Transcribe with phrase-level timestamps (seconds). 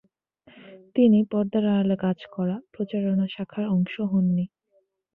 [0.95, 4.45] তিনি পর্দার আড়ালে কাজ করা প্রচারণা শাখার অংশ হন নি।